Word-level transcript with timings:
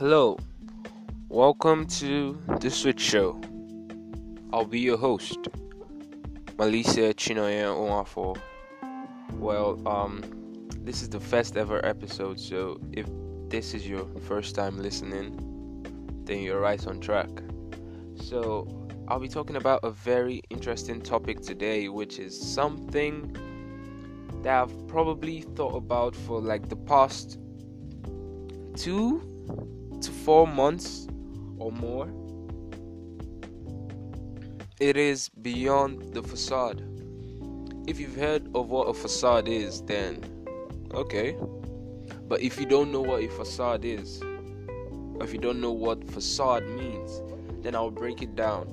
Hello, 0.00 0.38
welcome 1.28 1.86
to 1.86 2.40
the 2.60 2.70
Switch 2.70 3.02
Show. 3.02 3.38
I'll 4.50 4.64
be 4.64 4.80
your 4.80 4.96
host, 4.96 5.48
Melissa 6.56 7.12
Chinoya 7.12 7.66
Oafo. 7.76 8.34
Well, 9.34 9.78
um, 9.86 10.22
this 10.78 11.02
is 11.02 11.10
the 11.10 11.20
first 11.20 11.58
ever 11.58 11.84
episode, 11.84 12.40
so 12.40 12.80
if 12.92 13.04
this 13.50 13.74
is 13.74 13.86
your 13.86 14.06
first 14.26 14.54
time 14.54 14.78
listening, 14.78 15.36
then 16.24 16.38
you're 16.38 16.60
right 16.60 16.86
on 16.86 16.98
track. 16.98 17.28
So, 18.14 18.88
I'll 19.06 19.20
be 19.20 19.28
talking 19.28 19.56
about 19.56 19.80
a 19.82 19.90
very 19.90 20.40
interesting 20.48 21.02
topic 21.02 21.42
today, 21.42 21.90
which 21.90 22.18
is 22.18 22.40
something 22.40 23.36
that 24.44 24.62
I've 24.62 24.88
probably 24.88 25.42
thought 25.42 25.76
about 25.76 26.16
for 26.16 26.40
like 26.40 26.70
the 26.70 26.76
past 26.76 27.38
two 28.74 29.30
to 30.02 30.10
four 30.10 30.46
months 30.46 31.06
or 31.58 31.72
more. 31.72 32.08
It 34.80 34.96
is 34.96 35.28
beyond 35.28 36.14
the 36.14 36.22
facade. 36.22 36.82
If 37.86 38.00
you've 38.00 38.16
heard 38.16 38.48
of 38.54 38.70
what 38.70 38.84
a 38.84 38.94
facade 38.94 39.48
is, 39.48 39.82
then 39.82 40.24
okay. 40.94 41.36
But 42.28 42.40
if 42.40 42.58
you 42.58 42.66
don't 42.66 42.90
know 42.92 43.00
what 43.00 43.22
a 43.22 43.28
facade 43.28 43.84
is, 43.84 44.22
or 44.22 45.24
if 45.24 45.32
you 45.32 45.38
don't 45.38 45.60
know 45.60 45.72
what 45.72 46.08
facade 46.10 46.66
means, 46.68 47.20
then 47.62 47.74
I'll 47.74 47.90
break 47.90 48.22
it 48.22 48.34
down. 48.36 48.70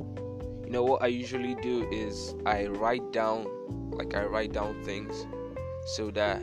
You 0.64 0.70
know 0.70 0.84
what 0.84 1.02
I 1.02 1.08
usually 1.08 1.56
do 1.56 1.88
is 1.90 2.36
I 2.46 2.68
write 2.68 3.12
down 3.12 3.48
like 3.92 4.16
I 4.16 4.26
write 4.26 4.54
down 4.54 4.82
things 4.84 5.26
so 5.96 6.12
that 6.12 6.42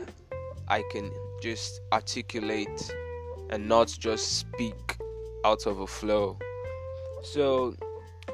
I 0.67 0.83
can 0.91 1.11
just 1.41 1.81
articulate 1.93 2.93
and 3.49 3.67
not 3.67 3.87
just 3.99 4.39
speak 4.39 4.97
out 5.43 5.65
of 5.65 5.79
a 5.79 5.87
flow. 5.87 6.37
So 7.23 7.75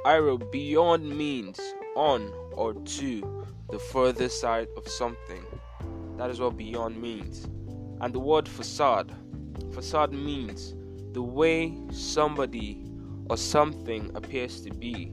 I 0.05 0.17
wrote 0.17 0.51
beyond 0.51 1.09
means 1.17 1.59
on 1.95 2.33
or 2.53 2.73
to 2.73 3.45
the 3.69 3.79
further 3.79 4.29
side 4.29 4.67
of 4.77 4.87
something. 4.87 5.43
That 6.17 6.29
is 6.29 6.39
what 6.39 6.57
beyond 6.57 7.01
means. 7.01 7.45
And 8.01 8.13
the 8.13 8.19
word 8.19 8.47
facade, 8.47 9.13
facade 9.73 10.13
means 10.13 10.75
the 11.13 11.21
way 11.21 11.77
somebody 11.91 12.85
or 13.29 13.37
something 13.37 14.11
appears 14.15 14.61
to 14.61 14.73
be, 14.73 15.05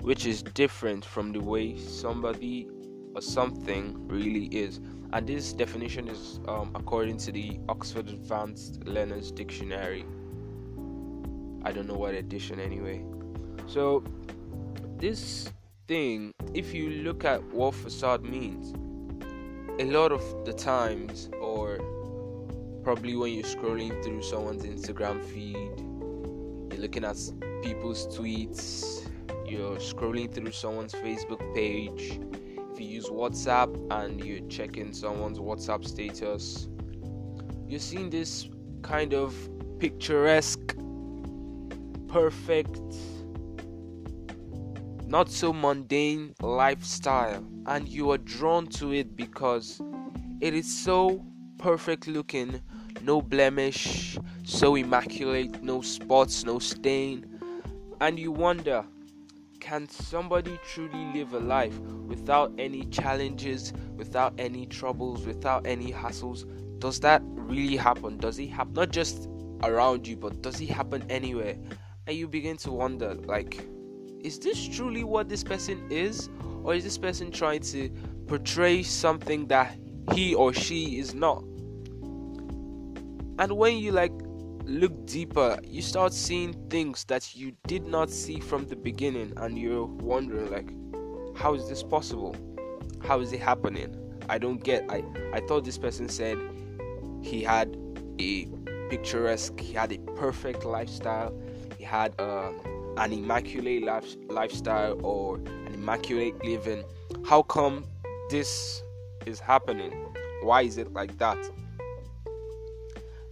which 0.00 0.26
is 0.26 0.42
different 0.42 1.04
from 1.04 1.32
the 1.32 1.40
way 1.40 1.76
somebody 1.78 2.68
or 3.14 3.22
something 3.22 4.06
really 4.08 4.46
is 4.46 4.80
and 5.16 5.26
this 5.26 5.54
definition 5.54 6.08
is 6.08 6.40
um, 6.46 6.70
according 6.74 7.16
to 7.16 7.32
the 7.32 7.58
Oxford 7.70 8.06
Advanced 8.10 8.84
Learners 8.84 9.32
Dictionary. 9.32 10.04
I 11.62 11.72
don't 11.72 11.88
know 11.88 11.96
what 11.96 12.12
edition 12.12 12.60
anyway. 12.60 13.02
So, 13.66 14.04
this 14.98 15.50
thing, 15.88 16.34
if 16.52 16.74
you 16.74 16.90
look 17.02 17.24
at 17.24 17.42
what 17.44 17.74
facade 17.74 18.24
means, 18.24 18.74
a 19.80 19.86
lot 19.86 20.12
of 20.12 20.22
the 20.44 20.52
times, 20.52 21.30
or 21.40 21.78
probably 22.84 23.16
when 23.16 23.32
you're 23.32 23.44
scrolling 23.44 24.04
through 24.04 24.22
someone's 24.22 24.64
Instagram 24.64 25.24
feed, 25.24 25.80
you're 26.70 26.82
looking 26.82 27.04
at 27.04 27.16
people's 27.62 28.06
tweets, 28.08 29.08
you're 29.46 29.76
scrolling 29.76 30.30
through 30.30 30.52
someone's 30.52 30.92
Facebook 30.92 31.40
page, 31.54 32.20
you 32.80 32.86
use 32.86 33.08
WhatsApp 33.08 33.74
and 33.90 34.24
you're 34.24 34.46
checking 34.48 34.92
someone's 34.92 35.38
WhatsApp 35.38 35.86
status, 35.86 36.68
you're 37.68 37.80
seeing 37.80 38.10
this 38.10 38.48
kind 38.82 39.14
of 39.14 39.34
picturesque, 39.78 40.76
perfect, 42.08 42.80
not 45.06 45.30
so 45.30 45.52
mundane 45.52 46.34
lifestyle, 46.40 47.44
and 47.66 47.88
you 47.88 48.10
are 48.10 48.18
drawn 48.18 48.66
to 48.66 48.92
it 48.92 49.16
because 49.16 49.80
it 50.40 50.54
is 50.54 50.66
so 50.66 51.24
perfect 51.58 52.06
looking, 52.06 52.60
no 53.02 53.22
blemish, 53.22 54.18
so 54.44 54.74
immaculate, 54.74 55.62
no 55.62 55.80
spots, 55.80 56.44
no 56.44 56.58
stain, 56.58 57.26
and 58.00 58.18
you 58.18 58.30
wonder 58.30 58.84
can 59.66 59.88
somebody 59.88 60.56
truly 60.64 61.06
live 61.12 61.32
a 61.32 61.40
life 61.40 61.76
without 62.06 62.52
any 62.56 62.84
challenges, 62.84 63.72
without 63.96 64.32
any 64.38 64.64
troubles, 64.64 65.26
without 65.26 65.66
any 65.66 65.90
hassles? 65.90 66.44
Does 66.78 67.00
that 67.00 67.20
really 67.34 67.76
happen? 67.76 68.16
Does 68.16 68.38
it 68.38 68.46
happen 68.46 68.74
not 68.74 68.92
just 68.92 69.28
around 69.64 70.06
you, 70.06 70.16
but 70.16 70.40
does 70.40 70.60
it 70.60 70.68
happen 70.68 71.04
anywhere? 71.10 71.56
And 72.06 72.16
you 72.16 72.28
begin 72.28 72.56
to 72.58 72.70
wonder, 72.70 73.14
like, 73.14 73.66
is 74.20 74.38
this 74.38 74.68
truly 74.68 75.02
what 75.02 75.28
this 75.28 75.42
person 75.42 75.84
is? 75.90 76.28
Or 76.62 76.72
is 76.72 76.84
this 76.84 76.96
person 76.96 77.32
trying 77.32 77.62
to 77.62 77.90
portray 78.28 78.84
something 78.84 79.48
that 79.48 79.76
he 80.12 80.32
or 80.32 80.52
she 80.52 81.00
is 81.00 81.12
not? 81.12 81.42
And 83.40 83.50
when 83.56 83.78
you 83.78 83.90
like 83.90 84.12
look 84.66 85.06
deeper, 85.06 85.58
you 85.64 85.80
start 85.80 86.12
seeing 86.12 86.52
things 86.68 87.04
that 87.04 87.36
you 87.36 87.52
did 87.66 87.86
not 87.86 88.10
see 88.10 88.40
from 88.40 88.66
the 88.66 88.76
beginning, 88.76 89.32
and 89.36 89.56
you're 89.56 89.86
wondering, 89.86 90.50
like, 90.50 91.36
how 91.36 91.54
is 91.54 91.68
this 91.68 91.82
possible? 91.82 92.34
How 93.02 93.20
is 93.20 93.32
it 93.32 93.40
happening? 93.40 93.96
I 94.28 94.38
don't 94.38 94.62
get. 94.62 94.84
I 94.90 95.04
I 95.32 95.40
thought 95.40 95.64
this 95.64 95.78
person 95.78 96.08
said 96.08 96.38
he 97.22 97.42
had 97.42 97.76
a 98.18 98.48
picturesque, 98.90 99.60
he 99.60 99.72
had 99.72 99.92
a 99.92 99.98
perfect 100.16 100.64
lifestyle, 100.64 101.32
he 101.78 101.84
had 101.84 102.18
um, 102.20 102.60
an 102.96 103.12
immaculate 103.12 103.84
life, 103.84 104.16
lifestyle 104.28 104.98
or 105.04 105.36
an 105.36 105.74
immaculate 105.74 106.44
living. 106.44 106.84
How 107.24 107.42
come 107.42 107.84
this 108.30 108.82
is 109.26 109.38
happening? 109.38 109.92
Why 110.42 110.62
is 110.62 110.78
it 110.78 110.92
like 110.92 111.18
that? 111.18 111.38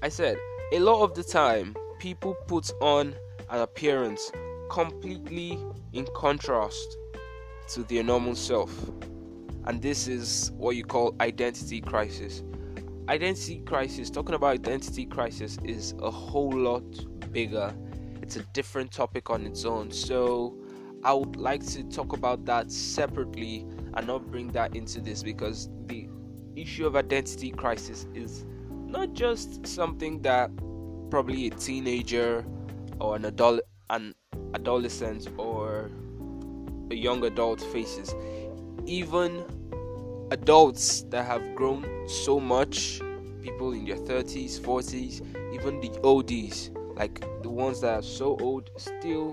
I 0.03 0.09
said 0.09 0.37
a 0.73 0.79
lot 0.79 1.03
of 1.03 1.15
the 1.15 1.23
time, 1.23 1.77
people 1.99 2.35
put 2.47 2.71
on 2.81 3.15
an 3.51 3.61
appearance 3.61 4.33
completely 4.71 5.59
in 5.93 6.07
contrast 6.15 6.97
to 7.69 7.83
their 7.85 8.03
normal 8.03 8.35
self. 8.35 8.91
And 9.67 9.81
this 9.81 10.09
is 10.09 10.51
what 10.57 10.77
you 10.77 10.85
call 10.85 11.15
identity 11.21 11.81
crisis. 11.81 12.43
Identity 13.09 13.63
crisis, 13.67 14.11
talking 14.11 14.35
about 14.35 14.49
identity 14.49 15.07
crisis, 15.07 15.59
is 15.65 15.95
a 16.03 16.11
whole 16.11 16.53
lot 16.53 16.85
bigger. 17.33 17.75
It's 18.23 18.37
a 18.37 18.43
different 18.55 18.91
topic 18.91 19.31
on 19.31 19.47
its 19.47 19.65
own. 19.65 19.91
So, 19.91 20.57
I 21.05 21.13
would 21.13 21.37
like 21.37 21.65
to 21.67 21.85
talk 21.85 22.15
about 22.15 22.47
that 22.47 22.73
separately 22.73 23.67
and 23.93 24.07
not 24.07 24.31
bring 24.31 24.49
that 24.53 24.75
into 24.75 25.03
this 25.03 25.23
because 25.23 25.69
the 25.87 26.09
issue 26.57 26.87
of 26.87 26.97
identity 26.97 27.51
crisis 27.51 28.07
is 28.15 28.47
not 28.95 29.13
just 29.13 29.67
something 29.67 30.23
that 30.23 30.49
probably 31.11 31.49
a 31.49 31.51
teenager 31.51 32.45
or 33.01 33.17
an 33.17 33.25
adult 33.25 33.61
an 33.91 34.15
adolescent 34.55 35.29
or 35.37 35.91
a 36.93 36.95
young 36.95 37.25
adult 37.25 37.61
faces. 37.61 38.15
Even 38.87 39.45
adults 40.31 41.03
that 41.11 41.27
have 41.27 41.43
grown 41.57 41.85
so 42.09 42.39
much 42.39 43.01
people 43.43 43.73
in 43.73 43.85
their 43.85 43.97
30s 43.97 44.59
40s 44.61 45.21
even 45.55 45.81
the 45.81 45.91
oldies 46.01 46.71
like 46.97 47.21
the 47.43 47.51
ones 47.51 47.81
that 47.81 47.99
are 47.99 48.03
so 48.03 48.39
old 48.41 48.71
still 48.79 49.33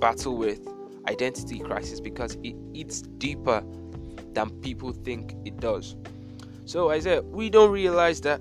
battle 0.00 0.36
with 0.36 0.66
identity 1.08 1.58
crisis 1.58 2.00
because 2.00 2.38
it 2.42 3.18
deeper 3.18 3.62
than 4.32 4.50
people 4.60 4.92
think 4.92 5.34
it 5.44 5.58
does. 5.58 5.96
So 6.64 6.90
i 6.90 7.00
said 7.00 7.24
we 7.24 7.50
don't 7.50 7.72
realize 7.72 8.20
that 8.22 8.40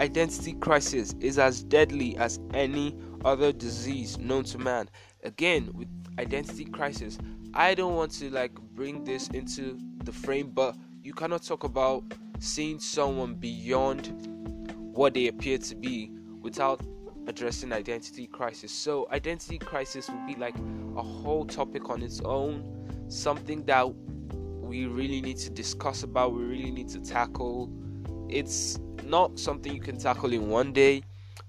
identity 0.00 0.52
crisis 0.54 1.14
is 1.20 1.38
as 1.38 1.62
deadly 1.62 2.16
as 2.18 2.38
any 2.54 2.96
other 3.24 3.52
disease 3.52 4.18
known 4.18 4.44
to 4.44 4.58
man. 4.58 4.88
Again, 5.24 5.70
with 5.74 5.88
identity 6.18 6.64
crisis, 6.64 7.18
I 7.54 7.74
don't 7.74 7.94
want 7.94 8.12
to 8.12 8.30
like 8.30 8.54
bring 8.74 9.04
this 9.04 9.28
into 9.28 9.78
the 10.04 10.12
frame, 10.12 10.50
but 10.52 10.76
you 11.02 11.12
cannot 11.12 11.42
talk 11.42 11.64
about 11.64 12.04
seeing 12.38 12.78
someone 12.78 13.34
beyond 13.34 14.28
what 14.92 15.14
they 15.14 15.28
appear 15.28 15.58
to 15.58 15.74
be 15.74 16.10
without 16.42 16.80
addressing 17.26 17.72
identity 17.72 18.26
crisis. 18.26 18.72
So, 18.72 19.08
identity 19.10 19.58
crisis 19.58 20.08
would 20.08 20.26
be 20.26 20.34
like 20.36 20.54
a 20.96 21.02
whole 21.02 21.44
topic 21.44 21.90
on 21.90 22.02
its 22.02 22.20
own, 22.20 22.64
something 23.08 23.64
that 23.64 23.86
we 24.60 24.86
really 24.86 25.20
need 25.20 25.38
to 25.38 25.50
discuss 25.50 26.02
about, 26.02 26.34
we 26.34 26.44
really 26.44 26.70
need 26.70 26.88
to 26.90 27.00
tackle. 27.00 27.70
It's 28.28 28.78
not 29.04 29.38
something 29.38 29.72
you 29.72 29.80
can 29.80 29.98
tackle 29.98 30.32
in 30.32 30.48
one 30.48 30.72
day, 30.72 31.02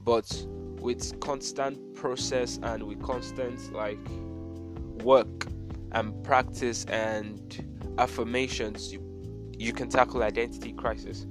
but 0.03 0.45
with 0.79 1.19
constant 1.19 1.95
process 1.95 2.59
and 2.61 2.83
with 2.83 3.01
constant 3.01 3.73
like 3.73 3.99
work 5.03 5.47
and 5.91 6.23
practice 6.23 6.85
and 6.85 7.93
affirmations, 7.97 8.93
you, 8.93 9.01
you 9.57 9.73
can 9.73 9.89
tackle 9.89 10.23
identity 10.23 10.73
crisis. 10.73 11.25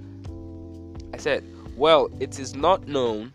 I 1.14 1.18
said, 1.18 1.44
well, 1.76 2.10
it 2.20 2.38
is 2.38 2.54
not 2.54 2.88
known 2.88 3.32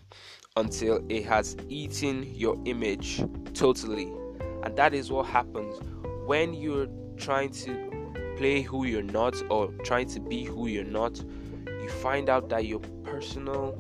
until 0.58 1.04
it 1.10 1.26
has 1.26 1.56
eaten 1.70 2.24
your 2.36 2.58
image 2.66 3.24
totally. 3.54 4.12
And 4.64 4.76
that 4.76 4.94
is 4.94 5.12
what 5.12 5.26
happens 5.28 5.80
when 6.26 6.54
you're 6.54 6.88
trying 7.18 7.52
to 7.52 8.34
play 8.38 8.62
who 8.62 8.86
you're 8.86 9.02
not 9.02 9.36
or 9.50 9.72
trying 9.84 10.08
to 10.10 10.20
be 10.20 10.44
who 10.44 10.68
you're 10.68 10.84
not. 10.84 11.24
You 11.82 11.90
find 11.90 12.30
out 12.30 12.50
that 12.50 12.66
your 12.66 12.80
personal 13.04 13.76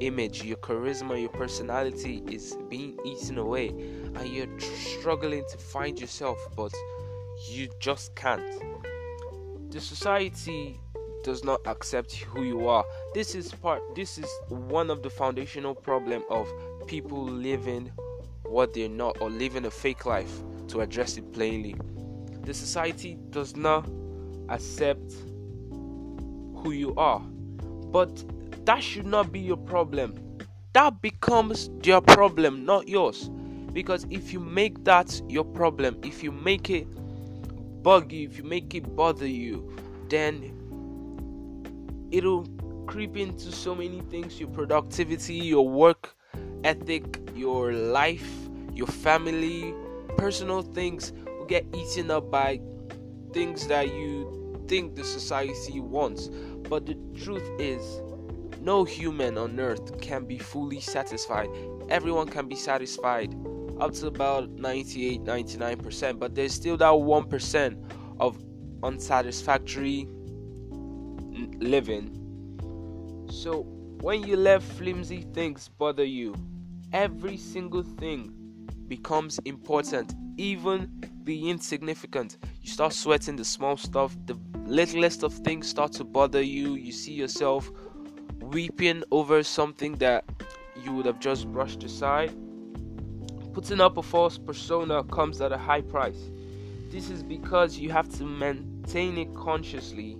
image, 0.00 0.42
your 0.44 0.56
charisma, 0.58 1.20
your 1.20 1.30
personality 1.30 2.22
is 2.30 2.56
being 2.68 2.98
eaten 3.04 3.38
away, 3.38 3.68
and 3.68 4.28
you're 4.28 4.58
struggling 4.58 5.44
to 5.50 5.58
find 5.58 6.00
yourself, 6.00 6.38
but 6.56 6.72
you 7.48 7.68
just 7.78 8.14
can't. 8.14 8.42
The 9.70 9.80
society 9.80 10.80
does 11.22 11.44
not 11.44 11.60
accept 11.66 12.14
who 12.14 12.42
you 12.42 12.68
are. 12.68 12.84
This 13.14 13.34
is 13.34 13.52
part 13.52 13.94
this 13.94 14.18
is 14.18 14.28
one 14.48 14.90
of 14.90 15.02
the 15.02 15.10
foundational 15.10 15.74
problem 15.74 16.24
of 16.30 16.50
people 16.86 17.22
living 17.22 17.92
what 18.44 18.74
they're 18.74 18.88
not 18.88 19.20
or 19.20 19.30
living 19.30 19.66
a 19.66 19.70
fake 19.70 20.06
life 20.06 20.42
to 20.68 20.80
address 20.80 21.16
it 21.16 21.32
plainly. 21.32 21.76
The 22.42 22.54
society 22.54 23.16
does 23.30 23.54
not 23.54 23.88
accept 24.48 25.12
who 25.70 26.72
you 26.72 26.94
are. 26.96 27.22
But 27.90 28.24
that 28.66 28.82
should 28.82 29.06
not 29.06 29.32
be 29.32 29.40
your 29.40 29.56
problem. 29.56 30.14
That 30.72 31.02
becomes 31.02 31.70
their 31.82 32.00
problem, 32.00 32.64
not 32.64 32.88
yours. 32.88 33.30
Because 33.72 34.06
if 34.10 34.32
you 34.32 34.40
make 34.40 34.84
that 34.84 35.20
your 35.28 35.44
problem, 35.44 35.98
if 36.02 36.22
you 36.22 36.32
make 36.32 36.70
it 36.70 36.86
bug 37.82 38.12
you, 38.12 38.28
if 38.28 38.36
you 38.36 38.44
make 38.44 38.74
it 38.74 38.94
bother 38.96 39.26
you, 39.26 39.76
then 40.08 40.56
it'll 42.10 42.46
creep 42.86 43.16
into 43.16 43.52
so 43.52 43.74
many 43.74 44.00
things 44.02 44.40
your 44.40 44.48
productivity, 44.50 45.34
your 45.34 45.68
work 45.68 46.16
ethic, 46.64 47.20
your 47.34 47.72
life, 47.72 48.48
your 48.74 48.86
family, 48.86 49.74
personal 50.16 50.62
things 50.62 51.12
will 51.38 51.46
get 51.46 51.64
eaten 51.74 52.10
up 52.10 52.30
by 52.30 52.60
things 53.32 53.66
that 53.68 53.88
you 53.94 54.64
think 54.68 54.96
the 54.96 55.04
society 55.04 55.80
wants. 55.80 56.28
But 56.70 56.86
the 56.86 56.94
truth 57.20 57.50
is, 57.58 58.00
no 58.60 58.84
human 58.84 59.36
on 59.36 59.58
earth 59.58 60.00
can 60.00 60.24
be 60.24 60.38
fully 60.38 60.78
satisfied. 60.78 61.50
Everyone 61.88 62.28
can 62.28 62.46
be 62.46 62.54
satisfied 62.54 63.34
up 63.80 63.92
to 63.94 64.06
about 64.06 64.50
98 64.50 65.24
99%, 65.24 66.18
but 66.20 66.36
there's 66.36 66.54
still 66.54 66.76
that 66.76 66.92
1% 66.92 67.92
of 68.20 68.38
unsatisfactory 68.84 70.06
living. 71.58 72.16
So, 73.28 73.62
when 74.00 74.22
you 74.22 74.36
let 74.36 74.62
flimsy 74.62 75.26
things 75.34 75.68
bother 75.76 76.04
you, 76.04 76.36
every 76.92 77.36
single 77.36 77.82
thing 77.82 78.32
becomes 78.86 79.40
important, 79.44 80.14
even 80.36 81.02
the 81.24 81.50
insignificant. 81.50 82.38
You 82.62 82.70
start 82.70 82.92
sweating 82.92 83.34
the 83.34 83.44
small 83.44 83.76
stuff, 83.76 84.16
the 84.26 84.34
littlest 84.70 85.24
of 85.24 85.34
things 85.34 85.68
start 85.68 85.92
to 85.92 86.04
bother 86.04 86.40
you. 86.40 86.74
You 86.74 86.92
see 86.92 87.12
yourself 87.12 87.70
weeping 88.40 89.02
over 89.10 89.42
something 89.42 89.96
that 89.96 90.24
you 90.82 90.92
would 90.92 91.06
have 91.06 91.18
just 91.18 91.50
brushed 91.50 91.82
aside. 91.82 92.32
Putting 93.52 93.80
up 93.80 93.96
a 93.96 94.02
false 94.02 94.38
persona 94.38 95.02
comes 95.04 95.40
at 95.40 95.50
a 95.50 95.58
high 95.58 95.80
price. 95.80 96.30
This 96.88 97.10
is 97.10 97.22
because 97.22 97.78
you 97.78 97.90
have 97.90 98.08
to 98.18 98.24
maintain 98.24 99.18
it 99.18 99.34
consciously. 99.34 100.16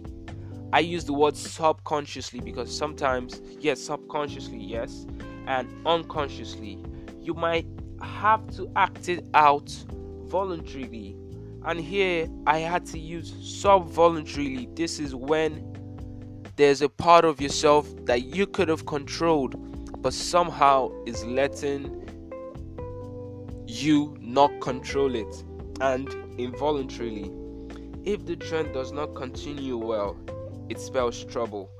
I 0.72 0.80
use 0.80 1.04
the 1.04 1.12
word 1.12 1.36
subconsciously 1.36 2.40
because 2.40 2.76
sometimes, 2.76 3.40
yes, 3.60 3.80
subconsciously, 3.80 4.58
yes, 4.58 5.06
and 5.46 5.68
unconsciously, 5.86 6.78
you 7.20 7.34
might 7.34 7.66
have 8.02 8.48
to 8.56 8.70
act 8.74 9.08
it 9.08 9.26
out 9.34 9.68
voluntarily. 10.26 11.16
And 11.64 11.78
here 11.78 12.28
I 12.46 12.58
had 12.58 12.86
to 12.86 12.98
use 12.98 13.34
sub 13.42 13.90
voluntarily. 13.90 14.68
This 14.74 14.98
is 14.98 15.14
when 15.14 15.76
there's 16.56 16.82
a 16.82 16.88
part 16.88 17.24
of 17.24 17.40
yourself 17.40 17.88
that 18.06 18.22
you 18.34 18.46
could 18.46 18.68
have 18.68 18.86
controlled, 18.86 20.02
but 20.02 20.14
somehow 20.14 20.90
is 21.06 21.24
letting 21.24 21.96
you 23.66 24.16
not 24.20 24.60
control 24.60 25.14
it 25.14 25.44
and 25.80 26.08
involuntarily. 26.38 27.30
If 28.04 28.24
the 28.24 28.36
trend 28.36 28.72
does 28.72 28.92
not 28.92 29.14
continue 29.14 29.76
well, 29.76 30.16
it 30.70 30.80
spells 30.80 31.24
trouble. 31.24 31.70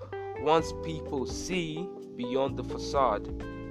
Once 0.41 0.73
people 0.85 1.26
see 1.26 1.88
beyond 2.17 2.56
the 2.59 2.65
facade, 2.65 3.26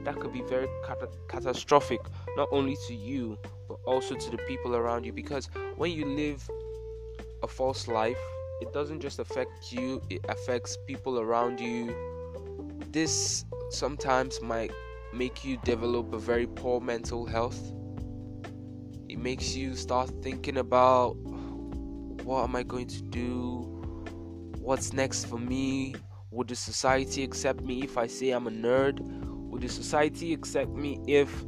that 0.06 0.20
could 0.20 0.34
be 0.34 0.42
very 0.42 0.68
cat- 0.86 1.16
catastrophic, 1.28 2.02
not 2.36 2.48
only 2.52 2.78
to 2.88 2.96
you, 2.96 3.38
but 3.68 3.78
also 3.86 4.16
to 4.16 4.32
the 4.32 4.38
people 4.40 4.76
around 4.76 5.06
you. 5.06 5.14
Because 5.14 5.50
when 5.80 5.94
you 5.94 6.04
live 6.04 6.46
a 7.42 7.48
false 7.48 7.88
life, 7.88 8.20
it 8.60 8.74
doesn't 8.74 9.00
just 9.00 9.18
affect 9.18 9.72
you, 9.72 10.02
it 10.10 10.20
affects 10.28 10.78
people 10.86 11.22
around 11.22 11.58
you. 11.58 11.96
This 12.92 13.46
sometimes 13.70 14.42
might 14.42 14.74
make 15.14 15.46
you 15.46 15.58
develop 15.64 16.12
a 16.12 16.20
very 16.20 16.48
poor 16.48 16.82
mental 16.82 17.26
health. 17.26 17.72
It 19.08 19.20
makes 19.20 19.56
you 19.56 19.74
start 19.74 20.12
thinking 20.22 20.58
about 20.58 21.14
what 22.26 22.44
am 22.44 22.58
I 22.58 22.64
going 22.64 22.88
to 22.88 23.02
do? 23.04 23.62
What's 24.60 24.92
next 24.92 25.28
for 25.28 25.40
me? 25.40 25.96
Would 26.32 26.50
the 26.50 26.58
society 26.58 27.24
accept 27.24 27.62
me 27.62 27.84
if 27.84 27.98
I 27.98 28.08
say 28.08 28.32
I'm 28.32 28.48
a 28.48 28.52
nerd? 28.52 29.00
Would 29.50 29.62
the 29.62 29.70
society 29.70 30.34
accept 30.34 30.72
me 30.72 31.00
if 31.08 31.46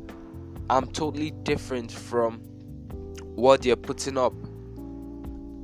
I'm 0.69 0.87
totally 0.87 1.31
different 1.43 1.91
from 1.91 2.41
what 3.35 3.61
they're 3.61 3.75
putting 3.75 4.17
up? 4.17 4.33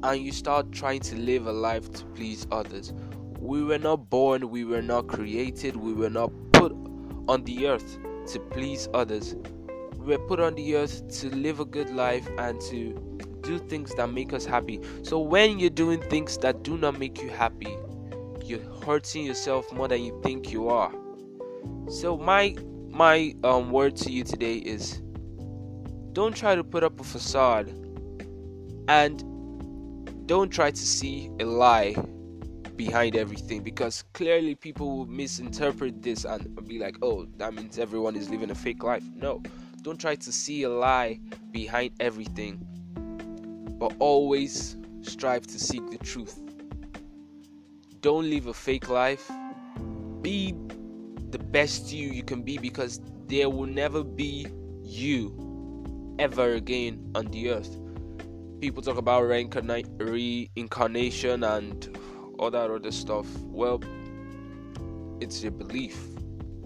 And 0.03 0.21
you 0.21 0.31
start 0.31 0.71
trying 0.71 1.01
to 1.01 1.15
live 1.15 1.47
a 1.47 1.51
life 1.51 1.91
to 1.93 2.05
please 2.05 2.47
others. 2.51 2.93
We 3.39 3.63
were 3.63 3.77
not 3.77 4.09
born, 4.09 4.49
we 4.49 4.63
were 4.63 4.81
not 4.81 5.07
created, 5.07 5.75
we 5.75 5.93
were 5.93 6.09
not 6.09 6.31
put 6.53 6.71
on 7.27 7.43
the 7.43 7.67
earth 7.67 7.97
to 8.27 8.39
please 8.39 8.87
others. 8.93 9.35
We 9.97 10.15
were 10.15 10.27
put 10.27 10.39
on 10.39 10.55
the 10.55 10.75
earth 10.75 11.07
to 11.19 11.29
live 11.35 11.59
a 11.59 11.65
good 11.65 11.89
life 11.89 12.27
and 12.37 12.59
to 12.61 12.93
do 13.41 13.57
things 13.59 13.93
that 13.95 14.11
make 14.11 14.33
us 14.33 14.45
happy. 14.45 14.81
So 15.03 15.19
when 15.19 15.59
you're 15.59 15.69
doing 15.69 16.01
things 16.01 16.37
that 16.39 16.63
do 16.63 16.77
not 16.77 16.99
make 16.99 17.21
you 17.21 17.29
happy, 17.29 17.75
you're 18.43 18.63
hurting 18.85 19.25
yourself 19.25 19.71
more 19.73 19.87
than 19.87 20.03
you 20.03 20.19
think 20.23 20.51
you 20.51 20.69
are. 20.69 20.91
So 21.89 22.17
my 22.17 22.55
my 22.89 23.35
um 23.43 23.71
word 23.71 23.95
to 23.97 24.11
you 24.11 24.23
today 24.23 24.55
is 24.55 25.01
don't 26.17 26.35
try 26.35 26.55
to 26.55 26.63
put 26.63 26.83
up 26.83 26.99
a 26.99 27.03
facade 27.03 27.67
and 28.87 29.23
don't 30.27 30.49
try 30.49 30.71
to 30.71 30.81
see 30.81 31.29
a 31.39 31.45
lie 31.45 31.95
behind 32.75 33.15
everything 33.15 33.61
because 33.61 34.03
clearly 34.13 34.55
people 34.55 34.97
will 34.97 35.05
misinterpret 35.05 36.01
this 36.01 36.25
and 36.25 36.67
be 36.67 36.79
like, 36.79 36.95
oh, 37.03 37.27
that 37.37 37.53
means 37.53 37.77
everyone 37.77 38.15
is 38.15 38.31
living 38.31 38.49
a 38.49 38.55
fake 38.55 38.81
life. 38.81 39.03
No, 39.15 39.43
don't 39.83 39.99
try 39.99 40.15
to 40.15 40.31
see 40.31 40.63
a 40.63 40.69
lie 40.69 41.19
behind 41.51 41.91
everything, 41.99 42.65
but 43.77 43.93
always 43.99 44.75
strive 45.03 45.45
to 45.45 45.59
seek 45.59 45.87
the 45.91 45.99
truth. 45.99 46.41
Don't 48.01 48.27
live 48.27 48.47
a 48.47 48.55
fake 48.55 48.89
life. 48.89 49.29
Be 50.23 50.55
the 51.29 51.37
best 51.37 51.93
you 51.93 52.09
you 52.09 52.23
can 52.23 52.41
be 52.41 52.57
because 52.57 53.01
there 53.27 53.51
will 53.51 53.67
never 53.67 54.03
be 54.03 54.47
you 54.81 55.46
ever 56.19 56.53
again 56.53 57.11
on 57.15 57.27
the 57.27 57.51
earth. 57.51 57.77
People 58.59 58.81
talk 58.81 58.97
about 58.97 59.21
reincarnation 59.21 61.43
and 61.43 61.97
all 62.39 62.51
that 62.51 62.71
other 62.71 62.91
stuff. 62.91 63.27
Well, 63.43 63.81
it's 65.19 65.43
your 65.43 65.51
belief. 65.51 65.97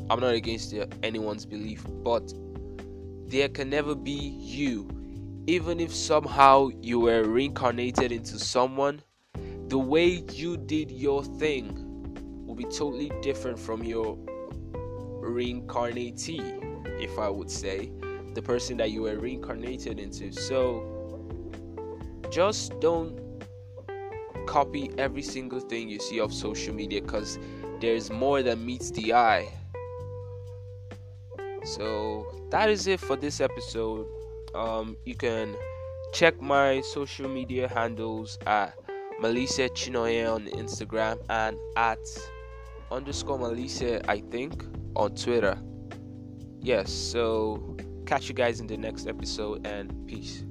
I'm 0.09 0.19
not 0.19 0.33
against 0.33 0.73
anyone's 1.03 1.45
belief, 1.45 1.85
but 2.03 2.33
there 3.27 3.49
can 3.49 3.69
never 3.69 3.95
be 3.95 4.11
you. 4.11 4.89
Even 5.47 5.79
if 5.79 5.93
somehow 5.93 6.69
you 6.81 6.99
were 6.99 7.23
reincarnated 7.23 8.11
into 8.11 8.37
someone, 8.37 9.01
the 9.67 9.79
way 9.79 10.23
you 10.33 10.57
did 10.57 10.91
your 10.91 11.23
thing 11.23 11.73
will 12.45 12.55
be 12.55 12.65
totally 12.65 13.11
different 13.21 13.57
from 13.57 13.83
your 13.83 14.17
reincarnatee, 15.21 16.41
if 16.99 17.17
I 17.17 17.29
would 17.29 17.49
say, 17.49 17.89
the 18.33 18.41
person 18.41 18.77
that 18.77 18.91
you 18.91 19.03
were 19.03 19.17
reincarnated 19.17 19.99
into. 19.99 20.31
So 20.31 20.99
just 22.29 22.79
don't 22.79 23.19
copy 24.47 24.89
every 24.97 25.21
single 25.21 25.59
thing 25.59 25.89
you 25.89 25.99
see 25.99 26.19
of 26.19 26.33
social 26.33 26.73
media 26.73 27.01
because 27.01 27.39
there's 27.79 28.09
more 28.09 28.41
than 28.43 28.65
meets 28.65 28.91
the 28.91 29.13
eye. 29.13 29.51
So 31.63 32.25
that 32.49 32.69
is 32.69 32.87
it 32.87 32.99
for 32.99 33.15
this 33.15 33.39
episode. 33.39 34.07
Um, 34.55 34.97
you 35.05 35.15
can 35.15 35.55
check 36.13 36.41
my 36.41 36.81
social 36.81 37.29
media 37.29 37.67
handles 37.67 38.37
at 38.45 38.75
Melissa 39.21 39.69
Chinoye 39.69 40.33
on 40.33 40.45
Instagram 40.47 41.19
and 41.29 41.57
at 41.77 41.99
underscore 42.91 43.39
Melissa, 43.39 44.01
I 44.09 44.19
think, 44.19 44.65
on 44.95 45.15
Twitter. 45.15 45.57
yes, 46.59 46.91
so 46.91 47.77
catch 48.11 48.27
you 48.27 48.35
guys 48.35 48.59
in 48.59 48.67
the 48.67 48.75
next 48.75 49.07
episode 49.07 49.65
and 49.65 50.05
peace. 50.05 50.43